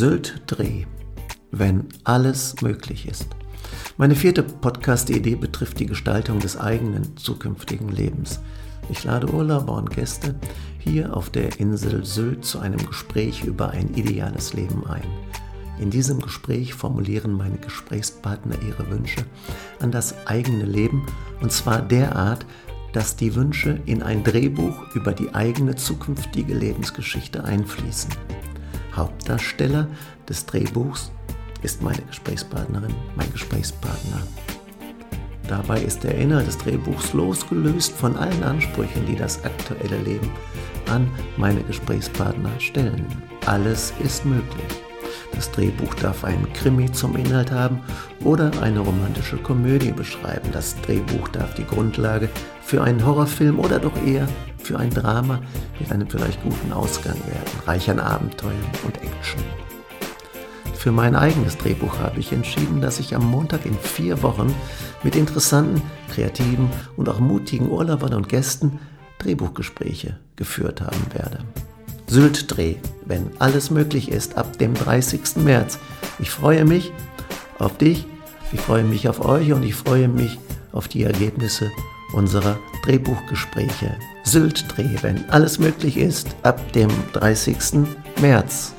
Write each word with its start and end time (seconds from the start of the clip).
Sylt 0.00 0.40
Dreh, 0.46 0.86
wenn 1.50 1.84
alles 2.04 2.62
möglich 2.62 3.06
ist. 3.06 3.26
Meine 3.98 4.16
vierte 4.16 4.42
Podcast-Idee 4.42 5.34
betrifft 5.34 5.78
die 5.78 5.84
Gestaltung 5.84 6.38
des 6.38 6.58
eigenen 6.58 7.18
zukünftigen 7.18 7.90
Lebens. 7.90 8.40
Ich 8.88 9.04
lade 9.04 9.30
Urlauber 9.30 9.74
und 9.74 9.90
Gäste 9.90 10.36
hier 10.78 11.14
auf 11.14 11.28
der 11.28 11.60
Insel 11.60 12.02
Sylt 12.06 12.46
zu 12.46 12.60
einem 12.60 12.82
Gespräch 12.86 13.44
über 13.44 13.72
ein 13.72 13.92
ideales 13.92 14.54
Leben 14.54 14.86
ein. 14.86 15.04
In 15.78 15.90
diesem 15.90 16.22
Gespräch 16.22 16.72
formulieren 16.72 17.34
meine 17.34 17.58
Gesprächspartner 17.58 18.56
ihre 18.66 18.90
Wünsche 18.90 19.26
an 19.80 19.90
das 19.90 20.26
eigene 20.26 20.64
Leben 20.64 21.04
und 21.42 21.52
zwar 21.52 21.82
derart, 21.82 22.46
dass 22.94 23.16
die 23.16 23.34
Wünsche 23.34 23.78
in 23.84 24.02
ein 24.02 24.24
Drehbuch 24.24 24.94
über 24.94 25.12
die 25.12 25.34
eigene 25.34 25.76
zukünftige 25.76 26.54
Lebensgeschichte 26.54 27.44
einfließen. 27.44 28.10
Hauptdarsteller 29.00 29.86
des 30.28 30.44
Drehbuchs 30.44 31.10
ist 31.62 31.80
meine 31.82 32.02
Gesprächspartnerin, 32.02 32.94
mein 33.16 33.32
Gesprächspartner. 33.32 34.20
Dabei 35.48 35.80
ist 35.80 36.04
der 36.04 36.16
Inhalt 36.16 36.46
des 36.46 36.58
Drehbuchs 36.58 37.14
losgelöst 37.14 37.92
von 37.92 38.14
allen 38.16 38.42
Ansprüchen, 38.42 39.06
die 39.06 39.16
das 39.16 39.42
aktuelle 39.42 39.96
Leben 40.02 40.30
an 40.90 41.10
meine 41.38 41.62
Gesprächspartner 41.62 42.50
stellen. 42.58 43.06
Alles 43.46 43.94
ist 44.04 44.26
möglich. 44.26 44.66
Das 45.34 45.50
Drehbuch 45.50 45.94
darf 45.94 46.22
einen 46.24 46.52
Krimi 46.52 46.92
zum 46.92 47.16
Inhalt 47.16 47.50
haben 47.50 47.80
oder 48.22 48.50
eine 48.60 48.80
romantische 48.80 49.38
Komödie 49.38 49.92
beschreiben. 49.92 50.50
Das 50.52 50.76
Drehbuch 50.82 51.28
darf 51.28 51.54
die 51.54 51.64
Grundlage 51.64 52.28
für 52.62 52.82
einen 52.82 53.04
Horrorfilm 53.06 53.58
oder 53.58 53.78
doch 53.78 53.96
eher 54.04 54.28
für 54.70 54.78
ein 54.78 54.90
Drama 54.90 55.40
mit 55.80 55.90
einem 55.90 56.08
vielleicht 56.08 56.40
guten 56.44 56.72
Ausgang 56.72 57.16
werden, 57.26 57.66
reich 57.66 57.90
an 57.90 57.98
Abenteuern 57.98 58.54
und 58.84 58.96
Action. 58.98 59.42
Für 60.74 60.92
mein 60.92 61.16
eigenes 61.16 61.58
Drehbuch 61.58 61.98
habe 61.98 62.20
ich 62.20 62.30
entschieden, 62.30 62.80
dass 62.80 63.00
ich 63.00 63.16
am 63.16 63.28
Montag 63.28 63.66
in 63.66 63.76
vier 63.76 64.22
Wochen 64.22 64.54
mit 65.02 65.16
interessanten, 65.16 65.82
kreativen 66.14 66.70
und 66.96 67.08
auch 67.08 67.18
mutigen 67.18 67.68
Urlaubern 67.68 68.14
und 68.14 68.28
Gästen 68.28 68.78
Drehbuchgespräche 69.18 70.16
geführt 70.36 70.82
haben 70.82 71.04
werde. 71.14 71.40
Sylt-Dreh, 72.06 72.76
wenn 73.06 73.28
alles 73.40 73.72
möglich 73.72 74.08
ist, 74.08 74.38
ab 74.38 74.56
dem 74.58 74.74
30. 74.74 75.36
März. 75.38 75.80
Ich 76.20 76.30
freue 76.30 76.64
mich 76.64 76.92
auf 77.58 77.76
dich, 77.76 78.06
ich 78.52 78.60
freue 78.60 78.84
mich 78.84 79.08
auf 79.08 79.24
euch 79.24 79.52
und 79.52 79.64
ich 79.64 79.74
freue 79.74 80.06
mich 80.06 80.38
auf 80.70 80.86
die 80.86 81.02
Ergebnisse 81.02 81.72
unserer 82.12 82.58
Drehbuchgespräche. 82.84 83.96
Sylt-Dreh, 84.24 84.96
wenn 85.02 85.28
alles 85.30 85.58
möglich 85.58 85.96
ist, 85.96 86.28
ab 86.42 86.72
dem 86.72 86.90
30. 87.12 87.56
März. 88.20 88.72